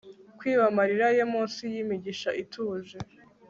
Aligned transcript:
kwiba 0.37 0.63
amarira 0.71 1.07
ye 1.17 1.23
munsi 1.31 1.61
yimigisha 1.73 2.29
ituje 2.41 2.97